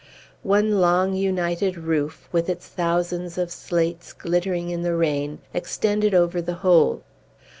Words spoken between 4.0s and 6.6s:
glittering in the rain, extended over the